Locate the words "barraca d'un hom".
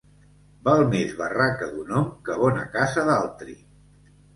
1.21-2.11